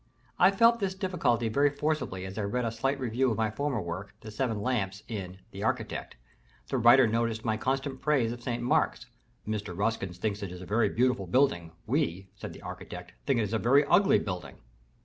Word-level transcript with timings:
I 0.39 0.49
felt 0.49 0.79
this 0.79 0.95
difficulty 0.95 1.47
very 1.47 1.69
forcibly 1.69 2.25
as 2.25 2.35
I 2.35 2.41
read 2.41 2.65
a 2.65 2.71
slight 2.71 2.99
review 2.99 3.29
of 3.29 3.37
my 3.37 3.51
former 3.51 3.79
work, 3.79 4.15
"The 4.21 4.31
Seven 4.31 4.59
Lamps," 4.59 5.03
in 5.07 5.37
"The 5.51 5.61
Architect:" 5.61 6.15
the 6.69 6.79
writer 6.79 7.05
noticed 7.05 7.45
my 7.45 7.55
constant 7.55 8.01
praise 8.01 8.31
of 8.31 8.41
St. 8.41 8.63
Mark's: 8.63 9.05
"Mr. 9.47 9.77
Ruskin 9.77 10.11
thinks 10.11 10.41
it 10.41 10.51
a 10.59 10.65
very 10.65 10.89
beautiful 10.89 11.27
building! 11.27 11.73
We," 11.85 12.29
said 12.35 12.51
the 12.51 12.63
Architect, 12.63 13.13
"think 13.27 13.39
it 13.41 13.53
a 13.53 13.59
very 13.59 13.85
ugly 13.85 14.17
building." 14.17 14.55